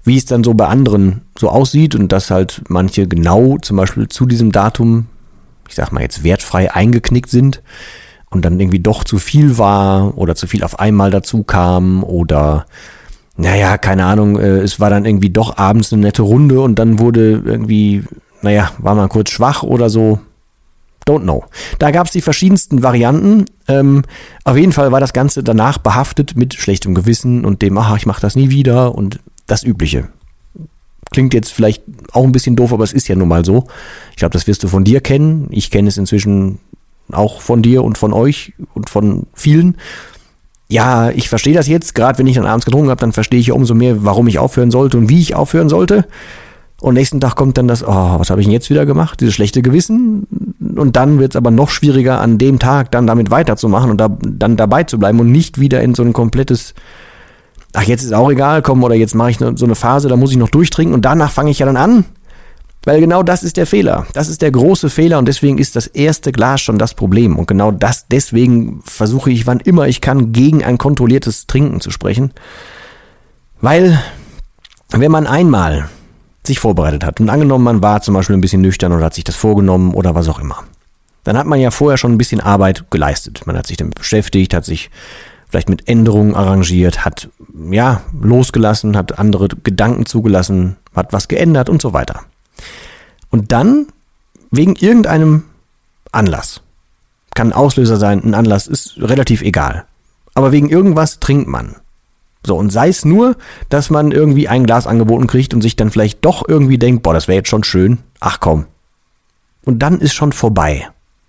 wie 0.03 0.17
es 0.17 0.25
dann 0.25 0.43
so 0.43 0.55
bei 0.55 0.67
anderen 0.67 1.23
so 1.39 1.49
aussieht 1.49 1.95
und 1.95 2.11
dass 2.11 2.33
halt 2.33 2.63
manche 2.69 3.07
genau 3.07 3.57
zum 3.59 3.77
Beispiel 3.77 4.09
zu 4.09 4.27
diesem 4.27 4.51
Datum 4.51 5.07
ich 5.71 5.77
sag 5.77 5.93
mal 5.93 6.03
jetzt 6.03 6.25
wertfrei 6.25 6.73
eingeknickt 6.73 7.31
sind 7.31 7.63
und 8.29 8.45
dann 8.45 8.59
irgendwie 8.59 8.81
doch 8.81 9.05
zu 9.05 9.19
viel 9.19 9.57
war 9.57 10.19
oder 10.19 10.35
zu 10.35 10.47
viel 10.47 10.65
auf 10.65 10.79
einmal 10.79 11.11
dazu 11.11 11.43
kam 11.43 12.05
oder 12.05 12.67
naja, 13.37 13.79
keine 13.79 14.05
Ahnung, 14.05 14.39
äh, 14.39 14.59
es 14.59 14.81
war 14.81 14.91
dann 14.91 15.07
irgendwie 15.07 15.31
doch 15.31 15.57
abends 15.57 15.93
eine 15.93 16.03
nette 16.03 16.23
Runde 16.23 16.61
und 16.61 16.79
dann 16.79 16.99
wurde 16.99 17.43
irgendwie, 17.45 18.03
naja, 18.43 18.71
war 18.79 18.95
man 18.95 19.09
kurz 19.09 19.31
schwach 19.31 19.63
oder 19.63 19.89
so. 19.89 20.19
Don't 21.09 21.23
know. 21.23 21.45
Da 21.79 21.91
gab 21.91 22.07
es 22.07 22.13
die 22.13 22.21
verschiedensten 22.21 22.83
Varianten. 22.83 23.47
Ähm, 23.67 24.03
auf 24.45 24.57
jeden 24.57 24.73
Fall 24.73 24.93
war 24.93 25.01
das 25.01 25.15
Ganze 25.15 25.43
danach 25.43 25.79
behaftet 25.79 26.37
mit 26.37 26.55
schlechtem 26.55 26.95
Gewissen 26.95 27.47
und 27.47 27.63
dem, 27.63 27.79
ach, 27.79 27.97
ich 27.97 28.05
mach 28.05 28.21
das 28.21 28.37
nie 28.37 28.51
wieder 28.51 28.95
und 28.95 29.21
das 29.47 29.63
Übliche. 29.63 30.09
Klingt 31.11 31.35
jetzt 31.35 31.53
vielleicht 31.53 31.83
auch 32.13 32.25
ein 32.25 32.33
bisschen 32.33 32.57
doof, 32.57 32.73
aber 32.73 32.85
es 32.85 32.93
ist 32.93 33.09
ja 33.09 33.17
nun 33.17 33.29
mal 33.29 33.45
so. 33.45 33.67
Ich 34.11 34.17
glaube, 34.17 34.33
das 34.33 34.47
wirst 34.47 34.63
du 34.63 34.69
von 34.69 34.85
dir 34.85 35.01
kennen. 35.01 35.49
Ich 35.51 35.71
kenne 35.71 35.89
es 35.89 35.97
inzwischen 35.97 36.59
auch 37.11 37.41
von 37.41 37.63
dir 37.63 37.83
und 37.83 37.99
von 37.99 38.13
euch 38.13 38.53
und 38.75 38.91
von 38.91 39.27
vielen. 39.35 39.77
Ja, 40.69 41.11
ich 41.11 41.29
verstehe 41.29 41.55
das 41.55 41.67
jetzt. 41.67 41.97
Gerade 41.97 42.19
wenn 42.19 42.29
ich 42.29 42.37
dann 42.37 42.47
abends 42.47 42.65
getrunken 42.65 42.91
habe, 42.91 43.01
dann 43.01 43.13
verstehe 43.13 43.41
ich 43.41 43.49
ja 43.49 43.55
umso 43.55 43.75
mehr, 43.75 44.05
warum 44.05 44.29
ich 44.29 44.39
aufhören 44.39 44.71
sollte 44.71 44.99
und 44.99 45.09
wie 45.09 45.21
ich 45.21 45.35
aufhören 45.35 45.69
sollte. 45.69 46.07
Und 46.81 46.95
nächsten 46.95 47.21
Tag 47.21 47.35
kommt 47.35 47.59
dann 47.59 47.69
das, 47.69 47.85
oh, 47.85 48.19
was 48.19 48.31
habe 48.31 48.41
ich 48.41 48.47
denn 48.47 48.53
jetzt 48.53 48.71
wieder 48.71 48.87
gemacht? 48.87 49.21
Dieses 49.21 49.35
schlechte 49.35 49.61
Gewissen. 49.63 50.55
Und 50.77 50.97
dann 50.97 51.19
wird 51.19 51.33
es 51.33 51.37
aber 51.37 51.51
noch 51.51 51.69
schwieriger, 51.71 52.21
an 52.21 52.39
dem 52.39 52.59
Tag 52.59 52.91
dann 52.93 53.07
damit 53.07 53.31
weiterzumachen 53.31 53.91
und 53.91 53.99
da, 54.01 54.17
dann 54.23 54.57
dabei 54.57 54.85
zu 54.85 54.99
bleiben 54.99 55.21
und 55.21 55.31
nicht 55.31 55.61
wieder 55.61 55.83
in 55.83 55.95
so 55.95 56.03
ein 56.03 56.13
komplettes 56.13 56.75
ach, 57.73 57.83
jetzt 57.83 58.03
ist 58.03 58.13
auch 58.13 58.31
egal, 58.31 58.63
komm, 58.63 58.83
oder 58.83 58.95
jetzt 58.95 59.15
mache 59.15 59.31
ich 59.31 59.39
so 59.39 59.65
eine 59.65 59.75
Phase, 59.75 60.09
da 60.09 60.17
muss 60.17 60.31
ich 60.31 60.37
noch 60.37 60.49
durchtrinken 60.49 60.95
und 60.95 61.05
danach 61.05 61.31
fange 61.31 61.51
ich 61.51 61.59
ja 61.59 61.67
dann 61.67 61.77
an. 61.77 62.05
Weil 62.85 63.01
genau 63.01 63.23
das 63.23 63.43
ist 63.43 63.59
der 63.59 63.67
Fehler. 63.67 64.07
Das 64.15 64.29
ist 64.29 64.41
der 64.41 64.51
große 64.51 64.89
Fehler 64.89 65.19
und 65.19 65.29
deswegen 65.29 65.59
ist 65.59 65.77
das 65.77 65.87
erste 65.87 66.33
Glas 66.33 66.63
schon 66.63 66.79
das 66.79 66.95
Problem. 66.95 67.39
Und 67.39 67.47
genau 67.47 67.73
das, 67.73 68.07
deswegen 68.09 68.81
versuche 68.85 69.31
ich, 69.31 69.47
wann 69.47 69.61
immer 69.61 69.87
ich 69.87 70.01
kann, 70.01 70.33
gegen 70.33 70.65
ein 70.65 70.79
kontrolliertes 70.79 71.47
Trinken 71.47 71.83
zu 71.83 71.91
sprechen. 71.91 72.33
Weil, 73.61 74.03
wenn 74.89 75.13
man 75.13 75.27
einmal 75.27 75.91
sich 76.43 76.59
vorbereitet 76.59 77.05
hat 77.05 77.21
und 77.21 77.29
angenommen, 77.29 77.65
man 77.65 77.83
war 77.83 78.01
zum 78.01 78.15
Beispiel 78.15 78.37
ein 78.37 78.41
bisschen 78.41 78.63
nüchtern 78.63 78.93
oder 78.93 79.05
hat 79.05 79.15
sich 79.15 79.25
das 79.25 79.37
vorgenommen 79.37 79.93
oder 79.93 80.15
was 80.15 80.29
auch 80.29 80.39
immer, 80.39 80.65
dann 81.25 81.37
hat 81.37 81.47
man 81.47 81.61
ja 81.61 81.71
vorher 81.71 81.99
schon 81.99 82.13
ein 82.13 82.19
bisschen 82.19 82.41
Arbeit 82.41 82.91
geleistet. 82.91 83.43
Man 83.47 83.59
hat 83.59 83.67
sich 83.67 83.77
damit 83.77 83.95
beschäftigt, 83.95 84.55
hat 84.55 84.65
sich 84.65 84.91
vielleicht 85.51 85.69
mit 85.69 85.89
Änderungen 85.89 86.35
arrangiert, 86.35 87.05
hat 87.05 87.29
ja 87.71 88.03
losgelassen, 88.21 88.97
hat 88.97 89.19
andere 89.19 89.49
Gedanken 89.49 90.07
zugelassen, 90.07 90.77
hat 90.95 91.13
was 91.13 91.29
geändert 91.29 91.69
und 91.69 91.83
so 91.83 91.93
weiter. 91.93 92.21
Und 93.31 93.53
dann 93.53 93.87
wegen 94.51 94.77
irgendeinem 94.77 95.45
Anlass, 96.13 96.63
kann 97.35 97.49
ein 97.49 97.53
Auslöser 97.53 97.97
sein, 97.97 98.23
ein 98.25 98.35
Anlass 98.35 98.67
ist 98.67 98.95
relativ 98.99 99.43
egal, 99.43 99.85
aber 100.35 100.53
wegen 100.53 100.69
irgendwas 100.69 101.21
trinkt 101.21 101.49
man. 101.49 101.77
So, 102.45 102.57
und 102.57 102.71
sei 102.71 102.89
es 102.89 103.05
nur, 103.05 103.37
dass 103.69 103.91
man 103.91 104.13
irgendwie 104.13 104.49
ein 104.49 104.65
Glas 104.65 104.87
angeboten 104.87 105.27
kriegt 105.27 105.53
und 105.53 105.61
sich 105.61 105.77
dann 105.77 105.91
vielleicht 105.91 106.25
doch 106.25 106.49
irgendwie 106.49 106.79
denkt, 106.79 107.03
boah, 107.03 107.13
das 107.13 107.29
wäre 107.29 107.37
jetzt 107.37 107.51
schon 107.51 107.65
schön, 107.65 107.99
ach 108.19 108.41
komm. 108.41 108.67
Und 109.65 109.81
dann 109.81 110.01
ist 110.01 110.15
schon 110.15 110.33
vorbei. 110.33 110.89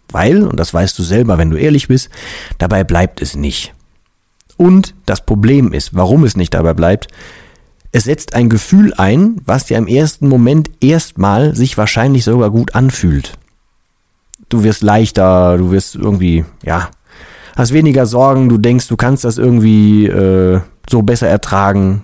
Weil, 0.09 0.43
und 0.43 0.57
das 0.57 0.73
weißt 0.73 0.97
du 0.97 1.03
selber, 1.03 1.37
wenn 1.37 1.49
du 1.49 1.57
ehrlich 1.57 1.87
bist, 1.87 2.09
dabei 2.57 2.83
bleibt 2.83 3.21
es 3.21 3.35
nicht. 3.35 3.73
Und 4.61 4.93
das 5.07 5.25
Problem 5.25 5.73
ist, 5.73 5.95
warum 5.95 6.23
es 6.23 6.37
nicht 6.37 6.53
dabei 6.53 6.75
bleibt, 6.75 7.07
es 7.91 8.03
setzt 8.03 8.35
ein 8.35 8.47
Gefühl 8.47 8.93
ein, 8.93 9.37
was 9.43 9.65
dir 9.65 9.75
im 9.75 9.87
ersten 9.87 10.29
Moment 10.29 10.69
erstmal 10.79 11.55
sich 11.55 11.79
wahrscheinlich 11.79 12.25
sogar 12.25 12.51
gut 12.51 12.75
anfühlt. 12.75 13.39
Du 14.49 14.63
wirst 14.63 14.83
leichter, 14.83 15.57
du 15.57 15.71
wirst 15.71 15.95
irgendwie, 15.95 16.45
ja, 16.63 16.91
hast 17.55 17.73
weniger 17.73 18.05
Sorgen, 18.05 18.49
du 18.49 18.59
denkst, 18.59 18.87
du 18.87 18.97
kannst 18.97 19.23
das 19.23 19.39
irgendwie 19.39 20.05
äh, 20.05 20.59
so 20.87 21.01
besser 21.01 21.27
ertragen. 21.27 22.03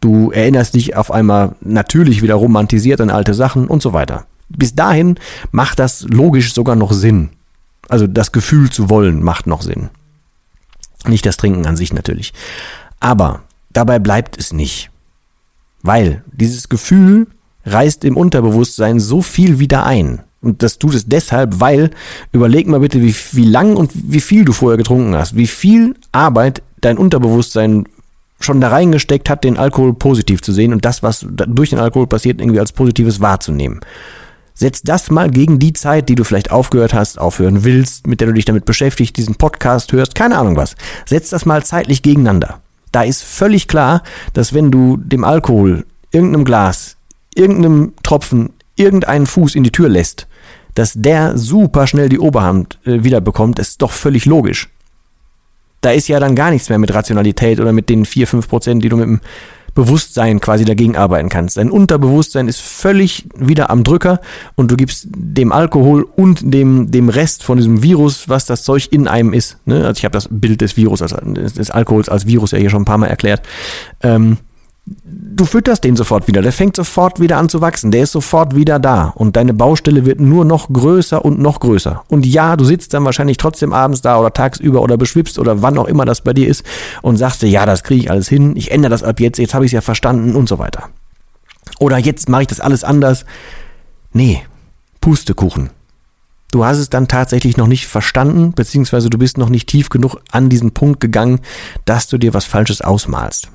Du 0.00 0.30
erinnerst 0.30 0.74
dich 0.74 0.96
auf 0.96 1.10
einmal 1.10 1.54
natürlich 1.60 2.22
wieder 2.22 2.36
romantisiert 2.36 3.02
an 3.02 3.10
alte 3.10 3.34
Sachen 3.34 3.66
und 3.66 3.82
so 3.82 3.92
weiter. 3.92 4.24
bis 4.48 4.74
dahin 4.74 5.16
macht 5.52 5.80
das 5.80 6.06
logisch 6.08 6.54
sogar 6.54 6.76
noch 6.76 6.92
Sinn. 6.92 7.28
Also 7.90 8.06
das 8.06 8.32
Gefühl 8.32 8.70
zu 8.70 8.88
wollen 8.88 9.22
macht 9.22 9.46
noch 9.46 9.60
Sinn. 9.60 9.90
Nicht 11.06 11.26
das 11.26 11.36
Trinken 11.36 11.66
an 11.66 11.76
sich 11.76 11.92
natürlich. 11.92 12.32
Aber 13.00 13.42
dabei 13.70 13.98
bleibt 13.98 14.38
es 14.38 14.52
nicht. 14.52 14.90
Weil 15.82 16.24
dieses 16.32 16.68
Gefühl 16.68 17.28
reißt 17.64 18.04
im 18.04 18.16
Unterbewusstsein 18.16 18.98
so 18.98 19.22
viel 19.22 19.58
wieder 19.58 19.84
ein. 19.84 20.22
Und 20.40 20.62
das 20.62 20.78
tut 20.78 20.94
es 20.94 21.06
deshalb, 21.06 21.60
weil, 21.60 21.90
überleg 22.32 22.68
mal 22.68 22.80
bitte, 22.80 23.02
wie, 23.02 23.14
wie 23.32 23.44
lang 23.44 23.76
und 23.76 23.90
wie 23.94 24.20
viel 24.20 24.44
du 24.44 24.52
vorher 24.52 24.76
getrunken 24.76 25.14
hast, 25.14 25.36
wie 25.36 25.48
viel 25.48 25.94
Arbeit 26.12 26.62
dein 26.80 26.96
Unterbewusstsein 26.96 27.86
schon 28.40 28.60
da 28.60 28.68
reingesteckt 28.68 29.30
hat, 29.30 29.42
den 29.42 29.56
Alkohol 29.56 29.94
positiv 29.94 30.42
zu 30.42 30.52
sehen 30.52 30.72
und 30.72 30.84
das, 30.84 31.02
was 31.02 31.26
durch 31.28 31.70
den 31.70 31.80
Alkohol 31.80 32.06
passiert, 32.06 32.40
irgendwie 32.40 32.60
als 32.60 32.70
Positives 32.70 33.20
wahrzunehmen. 33.20 33.80
Setz 34.58 34.82
das 34.82 35.08
mal 35.08 35.30
gegen 35.30 35.60
die 35.60 35.72
Zeit, 35.72 36.08
die 36.08 36.16
du 36.16 36.24
vielleicht 36.24 36.50
aufgehört 36.50 36.92
hast, 36.92 37.20
aufhören 37.20 37.62
willst, 37.62 38.08
mit 38.08 38.20
der 38.20 38.26
du 38.26 38.34
dich 38.34 38.44
damit 38.44 38.64
beschäftigst, 38.64 39.16
diesen 39.16 39.36
Podcast 39.36 39.92
hörst, 39.92 40.16
keine 40.16 40.36
Ahnung 40.36 40.56
was. 40.56 40.74
Setz 41.06 41.30
das 41.30 41.46
mal 41.46 41.64
zeitlich 41.64 42.02
gegeneinander. 42.02 42.60
Da 42.90 43.02
ist 43.02 43.22
völlig 43.22 43.68
klar, 43.68 44.02
dass 44.32 44.54
wenn 44.54 44.72
du 44.72 44.96
dem 44.96 45.22
Alkohol, 45.22 45.86
irgendeinem 46.10 46.44
Glas, 46.44 46.96
irgendeinem 47.36 47.92
Tropfen, 48.02 48.50
irgendeinen 48.74 49.26
Fuß 49.26 49.54
in 49.54 49.62
die 49.62 49.70
Tür 49.70 49.88
lässt, 49.88 50.26
dass 50.74 50.92
der 50.96 51.38
super 51.38 51.86
schnell 51.86 52.08
die 52.08 52.18
Oberhand 52.18 52.80
äh, 52.84 53.04
wieder 53.04 53.20
bekommt, 53.20 53.60
ist 53.60 53.80
doch 53.80 53.92
völlig 53.92 54.26
logisch. 54.26 54.68
Da 55.82 55.92
ist 55.92 56.08
ja 56.08 56.18
dann 56.18 56.34
gar 56.34 56.50
nichts 56.50 56.68
mehr 56.68 56.78
mit 56.78 56.92
Rationalität 56.92 57.60
oder 57.60 57.72
mit 57.72 57.88
den 57.88 58.04
4, 58.04 58.26
5 58.26 58.48
Prozent, 58.48 58.82
die 58.82 58.88
du 58.88 58.96
mit 58.96 59.06
dem 59.06 59.20
Bewusstsein 59.74 60.40
quasi 60.40 60.64
dagegen 60.64 60.96
arbeiten 60.96 61.28
kannst. 61.28 61.56
Dein 61.56 61.70
Unterbewusstsein 61.70 62.48
ist 62.48 62.60
völlig 62.60 63.26
wieder 63.36 63.70
am 63.70 63.84
Drücker 63.84 64.20
und 64.54 64.70
du 64.70 64.76
gibst 64.76 65.08
dem 65.14 65.52
Alkohol 65.52 66.06
und 66.16 66.40
dem, 66.42 66.90
dem 66.90 67.08
Rest 67.08 67.42
von 67.42 67.58
diesem 67.58 67.82
Virus, 67.82 68.28
was 68.28 68.46
das 68.46 68.62
Zeug 68.62 68.88
in 68.90 69.08
einem 69.08 69.32
ist. 69.32 69.58
Ne? 69.66 69.86
Also 69.86 69.98
ich 69.98 70.04
habe 70.04 70.12
das 70.12 70.28
Bild 70.30 70.60
des 70.60 70.76
Virus, 70.76 71.02
also 71.02 71.16
des 71.16 71.70
Alkohols 71.70 72.08
als 72.08 72.26
Virus 72.26 72.52
ja 72.52 72.58
hier 72.58 72.70
schon 72.70 72.82
ein 72.82 72.86
paar 72.86 72.98
Mal 72.98 73.06
erklärt. 73.06 73.42
Ähm, 74.02 74.38
du 75.38 75.44
fütterst 75.44 75.84
den 75.84 75.96
sofort 75.96 76.26
wieder. 76.28 76.42
Der 76.42 76.52
fängt 76.52 76.76
sofort 76.76 77.20
wieder 77.20 77.38
an 77.38 77.48
zu 77.48 77.60
wachsen. 77.60 77.90
Der 77.90 78.02
ist 78.02 78.12
sofort 78.12 78.54
wieder 78.54 78.78
da. 78.78 79.12
Und 79.14 79.36
deine 79.36 79.54
Baustelle 79.54 80.04
wird 80.04 80.20
nur 80.20 80.44
noch 80.44 80.68
größer 80.72 81.24
und 81.24 81.38
noch 81.38 81.60
größer. 81.60 82.04
Und 82.08 82.26
ja, 82.26 82.56
du 82.56 82.64
sitzt 82.64 82.94
dann 82.94 83.04
wahrscheinlich 83.04 83.36
trotzdem 83.36 83.72
abends 83.72 84.02
da 84.02 84.18
oder 84.18 84.32
tagsüber 84.32 84.82
oder 84.82 84.96
beschwipst 84.96 85.38
oder 85.38 85.62
wann 85.62 85.78
auch 85.78 85.86
immer 85.86 86.04
das 86.04 86.22
bei 86.22 86.32
dir 86.32 86.48
ist 86.48 86.64
und 87.02 87.16
sagst 87.16 87.42
dir, 87.42 87.48
ja, 87.48 87.66
das 87.66 87.82
kriege 87.82 88.02
ich 88.02 88.10
alles 88.10 88.28
hin. 88.28 88.56
Ich 88.56 88.70
ändere 88.70 88.90
das 88.90 89.02
ab 89.02 89.20
jetzt. 89.20 89.38
Jetzt 89.38 89.54
habe 89.54 89.64
ich 89.64 89.70
es 89.70 89.74
ja 89.74 89.80
verstanden 89.80 90.34
und 90.34 90.48
so 90.48 90.58
weiter. 90.58 90.88
Oder 91.78 91.98
jetzt 91.98 92.28
mache 92.28 92.42
ich 92.42 92.48
das 92.48 92.60
alles 92.60 92.84
anders. 92.84 93.24
Nee, 94.12 94.42
Pustekuchen. 95.00 95.70
Du 96.50 96.64
hast 96.64 96.78
es 96.78 96.88
dann 96.88 97.08
tatsächlich 97.08 97.58
noch 97.58 97.66
nicht 97.66 97.86
verstanden, 97.86 98.52
beziehungsweise 98.52 99.10
du 99.10 99.18
bist 99.18 99.36
noch 99.36 99.50
nicht 99.50 99.68
tief 99.68 99.90
genug 99.90 100.16
an 100.30 100.48
diesen 100.48 100.72
Punkt 100.72 100.98
gegangen, 101.00 101.40
dass 101.84 102.08
du 102.08 102.16
dir 102.16 102.32
was 102.32 102.46
Falsches 102.46 102.80
ausmalst. 102.80 103.50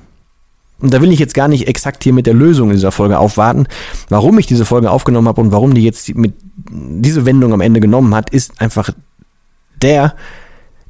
Und 0.84 0.92
da 0.92 1.00
will 1.00 1.10
ich 1.10 1.18
jetzt 1.18 1.32
gar 1.32 1.48
nicht 1.48 1.66
exakt 1.66 2.04
hier 2.04 2.12
mit 2.12 2.26
der 2.26 2.34
Lösung 2.34 2.68
in 2.68 2.74
dieser 2.74 2.92
Folge 2.92 3.18
aufwarten. 3.18 3.66
Warum 4.10 4.38
ich 4.38 4.44
diese 4.44 4.66
Folge 4.66 4.90
aufgenommen 4.90 5.28
habe 5.28 5.40
und 5.40 5.50
warum 5.50 5.72
die 5.72 5.82
jetzt 5.82 6.14
mit 6.14 6.34
diese 6.68 7.24
Wendung 7.24 7.54
am 7.54 7.62
Ende 7.62 7.80
genommen 7.80 8.14
hat, 8.14 8.28
ist 8.28 8.60
einfach 8.60 8.90
der, 9.80 10.14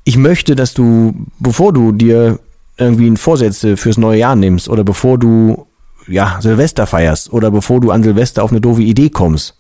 ich 0.03 0.17
möchte, 0.17 0.57
dass 0.57 0.75
du, 0.75 1.15
bevor 1.39 1.73
du 1.73 1.93
dir 1.93 2.41
irgendwie 2.77 3.09
ein 3.09 3.17
Vorsätze 3.17 3.77
fürs 3.77 3.97
neue 3.97 4.19
Jahr 4.19 4.35
nimmst 4.35 4.69
oder 4.69 4.83
bevor 4.83 5.17
du 5.17 5.65
ja 6.09 6.39
Silvester 6.41 6.89
feierst 6.89 7.33
oder 7.33 7.53
bevor 7.53 7.81
du 7.81 7.93
an 7.93 8.03
Silvester 8.03 8.43
auf 8.43 8.51
eine 8.51 8.61
doofe 8.61 8.83
Idee 8.83 9.11
kommst, 9.11 9.55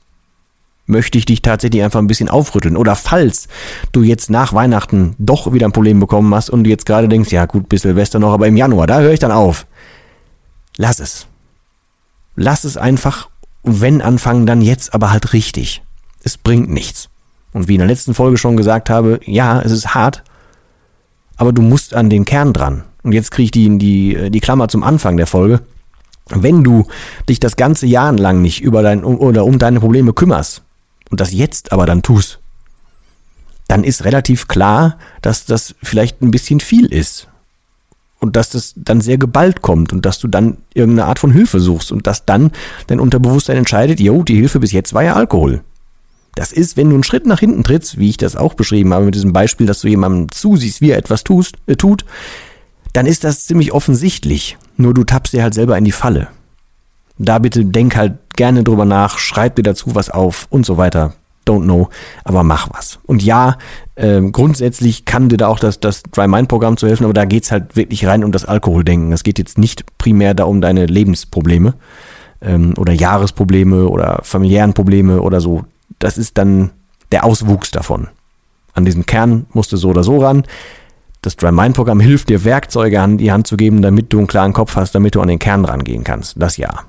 möchte 0.86 1.16
ich 1.16 1.26
dich 1.26 1.42
tatsächlich 1.42 1.84
einfach 1.84 2.00
ein 2.00 2.08
bisschen 2.08 2.28
aufrütteln. 2.28 2.76
Oder 2.76 2.96
falls 2.96 3.46
du 3.92 4.02
jetzt 4.02 4.30
nach 4.30 4.52
Weihnachten 4.52 5.14
doch 5.20 5.52
wieder 5.52 5.68
ein 5.68 5.72
Problem 5.72 6.00
bekommen 6.00 6.34
hast 6.34 6.50
und 6.50 6.64
du 6.64 6.70
jetzt 6.70 6.86
gerade 6.86 7.06
denkst, 7.06 7.30
ja 7.30 7.46
gut, 7.46 7.68
bis 7.68 7.82
Silvester 7.82 8.18
noch, 8.18 8.32
aber 8.32 8.48
im 8.48 8.56
Januar, 8.56 8.88
da 8.88 8.98
höre 8.98 9.12
ich 9.12 9.20
dann 9.20 9.30
auf 9.30 9.64
lass 10.76 11.00
es. 11.00 11.26
Lass 12.36 12.64
es 12.64 12.76
einfach 12.76 13.28
wenn 13.64 14.02
anfangen, 14.02 14.46
dann 14.46 14.60
jetzt 14.60 14.94
aber 14.94 15.10
halt 15.10 15.32
richtig. 15.32 15.82
Es 16.22 16.36
bringt 16.36 16.70
nichts. 16.70 17.08
Und 17.52 17.66
wie 17.66 17.74
in 17.74 17.80
der 17.80 17.88
letzten 17.88 18.14
Folge 18.14 18.36
schon 18.36 18.56
gesagt 18.56 18.90
habe, 18.90 19.20
ja, 19.24 19.60
es 19.60 19.72
ist 19.72 19.94
hart, 19.94 20.22
aber 21.36 21.52
du 21.52 21.62
musst 21.62 21.94
an 21.94 22.10
den 22.10 22.24
Kern 22.24 22.52
dran. 22.52 22.84
Und 23.02 23.12
jetzt 23.12 23.30
kriege 23.30 23.46
ich 23.46 23.50
die, 23.50 23.78
die, 23.78 24.30
die 24.30 24.40
Klammer 24.40 24.68
zum 24.68 24.82
Anfang 24.82 25.16
der 25.16 25.26
Folge. 25.26 25.62
Wenn 26.28 26.62
du 26.62 26.86
dich 27.28 27.40
das 27.40 27.56
ganze 27.56 27.86
Jahr 27.86 28.12
lang 28.12 28.42
nicht 28.42 28.62
über 28.62 28.82
dein 28.82 29.04
oder 29.04 29.44
um 29.44 29.58
deine 29.58 29.80
Probleme 29.80 30.12
kümmerst 30.12 30.62
und 31.10 31.20
das 31.20 31.32
jetzt 31.32 31.72
aber 31.72 31.86
dann 31.86 32.02
tust, 32.02 32.40
dann 33.68 33.84
ist 33.84 34.04
relativ 34.04 34.48
klar, 34.48 34.98
dass 35.22 35.46
das 35.46 35.74
vielleicht 35.82 36.22
ein 36.22 36.30
bisschen 36.30 36.60
viel 36.60 36.86
ist 36.86 37.28
und 38.24 38.36
dass 38.36 38.50
das 38.50 38.72
dann 38.76 39.00
sehr 39.00 39.18
geballt 39.18 39.62
kommt 39.62 39.92
und 39.92 40.04
dass 40.04 40.18
du 40.18 40.28
dann 40.28 40.56
irgendeine 40.72 41.08
Art 41.08 41.18
von 41.18 41.30
Hilfe 41.30 41.60
suchst 41.60 41.92
und 41.92 42.06
dass 42.06 42.24
dann 42.24 42.50
dein 42.86 43.00
Unterbewusstsein 43.00 43.58
entscheidet, 43.58 44.00
jo, 44.00 44.22
die 44.22 44.36
Hilfe 44.36 44.60
bis 44.60 44.72
jetzt 44.72 44.94
war 44.94 45.04
ja 45.04 45.14
Alkohol. 45.14 45.62
Das 46.34 46.50
ist, 46.50 46.76
wenn 46.76 46.88
du 46.88 46.94
einen 46.94 47.04
Schritt 47.04 47.26
nach 47.26 47.38
hinten 47.38 47.62
trittst, 47.62 47.98
wie 47.98 48.08
ich 48.08 48.16
das 48.16 48.34
auch 48.34 48.54
beschrieben 48.54 48.92
habe 48.92 49.04
mit 49.04 49.14
diesem 49.14 49.32
Beispiel, 49.32 49.66
dass 49.66 49.82
du 49.82 49.88
jemandem 49.88 50.32
zusiehst, 50.32 50.80
wie 50.80 50.90
er 50.90 50.98
etwas 50.98 51.22
tust, 51.22 51.56
äh, 51.66 51.76
tut, 51.76 52.04
dann 52.92 53.06
ist 53.06 53.24
das 53.24 53.44
ziemlich 53.44 53.72
offensichtlich. 53.72 54.56
Nur 54.76 54.94
du 54.94 55.04
tappst 55.04 55.32
dir 55.32 55.42
halt 55.42 55.54
selber 55.54 55.76
in 55.78 55.84
die 55.84 55.92
Falle. 55.92 56.28
Da 57.18 57.38
bitte 57.38 57.64
denk 57.64 57.94
halt 57.94 58.14
gerne 58.34 58.64
drüber 58.64 58.84
nach, 58.84 59.18
schreib 59.18 59.54
dir 59.56 59.62
dazu 59.62 59.94
was 59.94 60.10
auf 60.10 60.48
und 60.50 60.66
so 60.66 60.76
weiter 60.76 61.14
don't 61.46 61.64
know, 61.64 61.88
aber 62.24 62.42
mach 62.42 62.68
was. 62.72 62.98
Und 63.04 63.22
ja, 63.22 63.58
äh, 63.94 64.20
grundsätzlich 64.20 65.04
kann 65.04 65.28
dir 65.28 65.36
da 65.36 65.48
auch 65.48 65.58
das, 65.58 65.80
das 65.80 66.02
Dry 66.02 66.28
Mind 66.28 66.48
Programm 66.48 66.76
zu 66.76 66.86
helfen, 66.86 67.04
aber 67.04 67.14
da 67.14 67.24
geht's 67.24 67.52
halt 67.52 67.76
wirklich 67.76 68.06
rein 68.06 68.24
um 68.24 68.32
das 68.32 68.44
Alkoholdenken. 68.44 69.12
Es 69.12 69.22
geht 69.22 69.38
jetzt 69.38 69.58
nicht 69.58 69.84
primär 69.98 70.34
da 70.34 70.44
um 70.44 70.60
deine 70.60 70.86
Lebensprobleme 70.86 71.74
ähm, 72.40 72.74
oder 72.76 72.92
Jahresprobleme 72.92 73.88
oder 73.88 74.20
familiären 74.22 74.74
Probleme 74.74 75.20
oder 75.20 75.40
so. 75.40 75.64
Das 75.98 76.18
ist 76.18 76.38
dann 76.38 76.70
der 77.12 77.24
Auswuchs 77.24 77.70
davon. 77.70 78.08
An 78.72 78.84
diesen 78.84 79.06
Kern 79.06 79.46
musst 79.52 79.72
du 79.72 79.76
so 79.76 79.90
oder 79.90 80.02
so 80.02 80.18
ran. 80.18 80.44
Das 81.22 81.36
Dry 81.36 81.52
Mind 81.52 81.74
Programm 81.74 82.00
hilft 82.00 82.28
dir, 82.28 82.44
Werkzeuge 82.44 83.00
an 83.00 83.16
die 83.16 83.32
Hand 83.32 83.46
zu 83.46 83.56
geben, 83.56 83.80
damit 83.80 84.12
du 84.12 84.18
einen 84.18 84.26
klaren 84.26 84.52
Kopf 84.52 84.76
hast, 84.76 84.94
damit 84.94 85.14
du 85.14 85.20
an 85.20 85.28
den 85.28 85.38
Kern 85.38 85.64
rangehen 85.64 86.04
kannst. 86.04 86.34
Das 86.36 86.56
ja. 86.56 86.84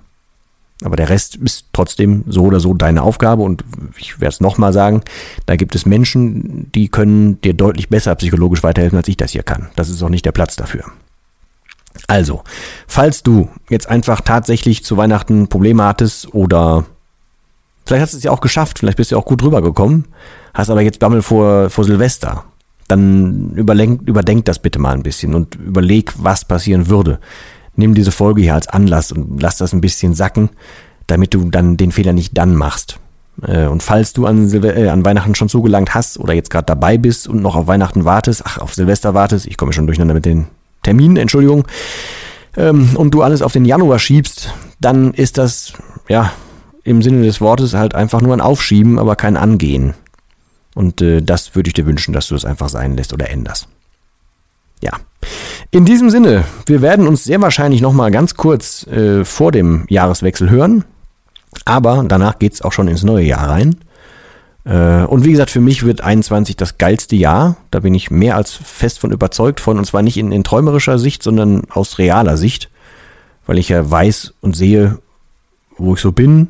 Aber 0.84 0.98
der 0.98 1.10
Rest 1.10 1.36
ist 1.38 1.67
trotzdem 1.72 2.25
so 2.27 2.44
oder 2.44 2.60
so 2.60 2.74
deine 2.74 3.01
Aufgabe 3.01 3.44
und 3.44 3.63
ich 3.98 4.20
werde 4.20 4.34
es 4.34 4.41
nochmal 4.41 4.74
sagen, 4.74 5.03
da 5.46 5.55
gibt 5.55 5.74
es 5.74 5.86
Menschen, 5.86 6.70
die 6.74 6.89
können 6.89 7.39
dir 7.41 7.53
deutlich 7.53 7.88
besser 7.88 8.13
psychologisch 8.15 8.62
weiterhelfen, 8.62 8.98
als 8.98 9.08
ich 9.08 9.15
das 9.15 9.32
hier 9.32 9.44
kann. 9.44 9.70
Das 9.75 9.89
ist 9.89 10.03
auch 10.03 10.10
nicht 10.10 10.25
der 10.25 10.34
Platz 10.34 10.58
dafür. 10.58 10.84
Also, 12.08 12.44
falls 12.88 13.24
du 13.24 13.50
jetzt 13.70 13.88
einfach 13.88 14.20
tatsächlich 14.20 14.84
zu 14.84 14.98
Weihnachten 14.98 15.48
Probleme 15.48 15.86
hattest 15.86 16.34
oder 16.34 16.86
vielleicht 17.86 18.03
hast 18.03 18.13
du 18.13 18.17
es 18.17 18.24
ja 18.24 18.32
auch 18.32 18.41
geschafft, 18.41 18.79
vielleicht 18.79 18.98
bist 18.98 19.13
du 19.13 19.17
auch 19.17 19.25
gut 19.25 19.41
rübergekommen, 19.44 20.05
hast 20.53 20.70
aber 20.70 20.82
jetzt 20.82 21.00
Bammel 21.00 21.22
vor, 21.22 21.70
vor 21.70 21.86
Silvester, 21.86 22.44
dann 22.89 23.51
überdenk, 23.55 24.01
überdenk 24.05 24.44
das 24.44 24.60
bitte 24.60 24.77
mal 24.77 24.94
ein 24.94 25.03
bisschen 25.03 25.34
und 25.34 25.55
überleg, 25.55 26.12
was 26.17 26.44
passieren 26.44 26.89
würde 26.89 27.20
nimm 27.75 27.94
diese 27.94 28.12
Folge 28.12 28.41
hier 28.41 28.53
als 28.53 28.67
Anlass 28.67 29.12
und 29.12 29.41
lass 29.41 29.58
das 29.58 29.74
ein 29.74 29.82
bisschen 29.82 30.13
sacken, 30.13 30.50
damit 31.08 31.34
du 31.34 31.50
dann 31.50 31.77
den 31.77 31.91
Fehler 31.91 32.13
nicht 32.13 32.38
dann 32.38 32.55
machst. 32.55 33.00
Äh, 33.41 33.65
und 33.65 33.84
falls 33.84 34.13
du 34.13 34.25
an, 34.25 34.48
Silve 34.48 34.75
äh, 34.75 34.89
an 34.89 35.05
Weihnachten 35.05 35.36
schon 35.36 35.50
zugelangt 35.50 35.94
hast 35.94 36.20
oder 36.20 36.34
jetzt 36.34 36.50
gerade 36.50 36.65
dabei 36.65 36.98
bist 36.98 37.27
und 37.27 37.41
noch 37.41 37.55
auf 37.55 37.67
Weihnachten 37.67 38.05
wartest, 38.05 38.44
ach, 38.46 38.60
auf 38.60 38.74
Silvester 38.74 39.13
wartest, 39.13 39.48
ich 39.48 39.58
komme 39.58 39.74
schon 39.74 39.88
durcheinander 39.88 40.13
mit 40.13 40.25
den 40.25 40.48
Terminen, 40.84 41.17
Entschuldigung, 41.17 41.65
ähm, 42.55 42.89
und 42.96 43.13
du 43.13 43.22
alles 43.22 43.41
auf 43.41 43.53
den 43.53 43.65
Januar 43.65 44.00
schiebst, 44.00 44.53
dann 44.79 45.13
ist 45.13 45.38
das, 45.38 45.74
ja, 46.08 46.32
im 46.84 47.01
Sinne 47.01 47.24
des 47.24 47.41
Wortes 47.41 47.74
halt 47.74 47.96
einfach 47.96 48.22
nur 48.22 48.34
ein 48.34 48.41
Aufschieben, 48.41 49.00
aber 49.00 49.15
kein 49.15 49.38
Angehen. 49.38 49.96
Und 50.75 51.01
äh, 51.01 51.22
das 51.22 51.55
würde 51.55 51.70
ich 51.70 51.74
dir 51.74 51.86
wünschen, 51.86 52.13
dass 52.13 52.27
du 52.27 52.36
es 52.36 52.46
einfach 52.46 52.70
sein 52.70 52.96
lässt 52.96 53.12
oder 53.12 53.29
änderst. 53.29 53.67
Ja. 54.85 54.91
In 55.71 55.83
diesem 55.83 56.11
Sinne, 56.11 56.45
wir 56.67 56.81
werden 56.83 57.07
uns 57.07 57.23
sehr 57.23 57.41
wahrscheinlich 57.41 57.81
nochmal 57.81 58.11
ganz 58.11 58.35
kurz 58.35 58.85
äh, 58.85 59.25
vor 59.25 59.51
dem 59.51 59.85
Jahreswechsel 59.89 60.49
hören. 60.49 60.85
Aber 61.65 62.05
danach 62.07 62.37
geht 62.37 62.53
es 62.53 62.61
auch 62.61 62.71
schon 62.71 62.87
ins 62.87 63.03
neue 63.03 63.25
Jahr 63.25 63.49
rein. 63.49 63.77
Äh, 64.63 65.05
und 65.05 65.25
wie 65.25 65.31
gesagt, 65.31 65.49
für 65.49 65.61
mich 65.61 65.83
wird 65.83 66.01
21 66.01 66.55
das 66.55 66.77
geilste 66.77 67.15
Jahr. 67.15 67.57
Da 67.71 67.79
bin 67.79 67.95
ich 67.95 68.11
mehr 68.11 68.35
als 68.35 68.53
fest 68.53 68.99
von 68.99 69.11
überzeugt 69.11 69.59
von. 69.59 69.79
Und 69.79 69.85
zwar 69.85 70.03
nicht 70.03 70.17
in, 70.17 70.31
in 70.31 70.43
träumerischer 70.43 70.99
Sicht, 70.99 71.23
sondern 71.23 71.63
aus 71.71 71.97
realer 71.97 72.37
Sicht. 72.37 72.69
Weil 73.47 73.57
ich 73.57 73.69
ja 73.69 73.89
weiß 73.89 74.35
und 74.41 74.55
sehe, 74.55 74.99
wo 75.77 75.95
ich 75.95 75.99
so 75.99 76.11
bin, 76.11 76.49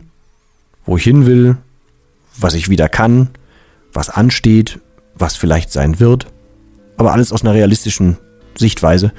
wo 0.85 0.97
ich 0.97 1.03
hin 1.03 1.25
will, 1.25 1.57
was 2.37 2.53
ich 2.53 2.69
wieder 2.69 2.89
kann, 2.89 3.29
was 3.93 4.09
ansteht, 4.09 4.79
was 5.15 5.37
vielleicht 5.37 5.71
sein 5.71 6.01
wird. 6.01 6.27
Aber 6.97 7.13
alles 7.13 7.31
aus 7.31 7.43
einer 7.43 7.53
realistischen 7.53 8.17
Sichtweise. 8.57 9.11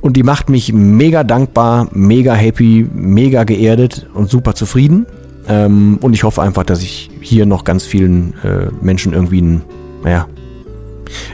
Und 0.00 0.16
die 0.16 0.22
macht 0.22 0.50
mich 0.50 0.72
mega 0.72 1.24
dankbar, 1.24 1.88
mega 1.92 2.34
happy, 2.34 2.86
mega 2.92 3.44
geerdet 3.44 4.06
und 4.14 4.30
super 4.30 4.54
zufrieden. 4.54 5.06
Ähm, 5.48 5.98
und 6.00 6.12
ich 6.12 6.24
hoffe 6.24 6.42
einfach, 6.42 6.64
dass 6.64 6.82
ich 6.82 7.10
hier 7.20 7.46
noch 7.46 7.64
ganz 7.64 7.84
vielen 7.84 8.34
äh, 8.42 8.68
Menschen 8.80 9.12
irgendwie 9.12 9.40
ein, 9.40 9.62
naja, 10.02 10.26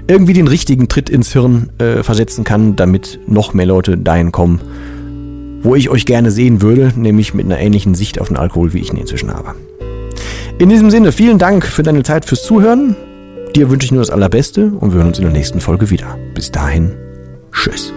irgendwie 0.06 0.34
den 0.34 0.48
richtigen 0.48 0.88
Tritt 0.88 1.08
ins 1.08 1.32
Hirn 1.32 1.70
äh, 1.78 2.02
versetzen 2.02 2.44
kann, 2.44 2.76
damit 2.76 3.20
noch 3.26 3.54
mehr 3.54 3.66
Leute 3.66 3.96
dahin 3.96 4.30
kommen, 4.30 4.60
wo 5.62 5.74
ich 5.74 5.88
euch 5.88 6.04
gerne 6.04 6.30
sehen 6.30 6.60
würde, 6.60 6.92
nämlich 6.96 7.34
mit 7.34 7.46
einer 7.46 7.58
ähnlichen 7.58 7.94
Sicht 7.94 8.20
auf 8.20 8.28
den 8.28 8.36
Alkohol, 8.36 8.74
wie 8.74 8.80
ich 8.80 8.92
ihn 8.92 8.98
inzwischen 8.98 9.32
habe. 9.32 9.54
In 10.58 10.68
diesem 10.68 10.90
Sinne, 10.90 11.12
vielen 11.12 11.38
Dank 11.38 11.64
für 11.64 11.82
deine 11.82 12.02
Zeit 12.02 12.26
fürs 12.26 12.44
Zuhören. 12.44 12.94
Dir 13.54 13.68
wünsche 13.68 13.85
ich 13.85 13.92
nur 13.92 14.00
das 14.00 14.11
Allerbeste 14.11 14.73
und 14.80 14.92
wir 14.92 14.99
hören 14.99 15.09
uns 15.09 15.18
in 15.18 15.25
der 15.25 15.32
nächsten 15.32 15.61
Folge 15.61 15.90
wieder. 15.90 16.18
Bis 16.35 16.50
dahin, 16.50 16.92
tschüss. 17.52 17.92